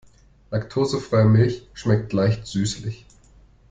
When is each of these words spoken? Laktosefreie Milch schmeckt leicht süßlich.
Laktosefreie 0.49 1.25
Milch 1.29 1.67
schmeckt 1.75 2.11
leicht 2.11 2.47
süßlich. 2.47 3.05